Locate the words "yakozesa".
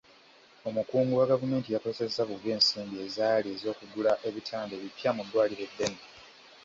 1.75-2.19